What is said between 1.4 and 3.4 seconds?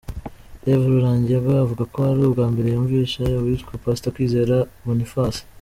avuga ko ari ubwa mbere yumvise